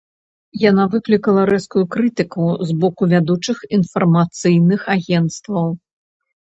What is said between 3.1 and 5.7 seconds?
вядучых інфармацыйных агенцтваў.